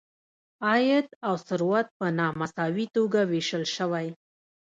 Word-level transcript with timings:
عاید 0.67 1.07
او 1.27 1.33
ثروت 1.47 1.87
په 1.97 2.05
نا 2.17 2.27
مساوي 2.39 2.85
توګه 2.95 3.19
ویشل 3.31 3.63
شوی. 3.75 4.07